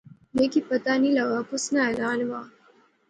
میں 0.33 0.47
کی 0.53 0.61
پتہ 0.69 0.93
نی 1.01 1.09
لغا 1.17 1.39
کُس 1.49 1.65
ناں 1.73 1.85
اعلان 1.87 2.19
وہا 2.29 2.41